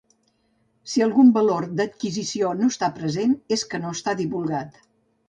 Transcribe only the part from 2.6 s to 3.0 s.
no està